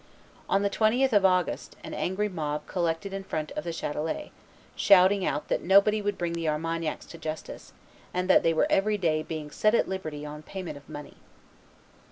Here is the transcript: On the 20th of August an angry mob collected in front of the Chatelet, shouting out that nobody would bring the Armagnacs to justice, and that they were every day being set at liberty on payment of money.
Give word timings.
On 0.49 0.63
the 0.63 0.69
20th 0.71 1.13
of 1.13 1.25
August 1.25 1.75
an 1.83 1.93
angry 1.93 2.27
mob 2.27 2.65
collected 2.65 3.13
in 3.13 3.23
front 3.23 3.51
of 3.51 3.63
the 3.63 3.71
Chatelet, 3.71 4.31
shouting 4.75 5.23
out 5.23 5.47
that 5.49 5.61
nobody 5.61 6.01
would 6.01 6.17
bring 6.17 6.33
the 6.33 6.49
Armagnacs 6.49 7.05
to 7.05 7.19
justice, 7.19 7.71
and 8.11 8.27
that 8.27 8.41
they 8.41 8.51
were 8.51 8.65
every 8.67 8.97
day 8.97 9.21
being 9.21 9.51
set 9.51 9.75
at 9.75 9.87
liberty 9.87 10.25
on 10.25 10.41
payment 10.41 10.75
of 10.75 10.89
money. 10.89 11.17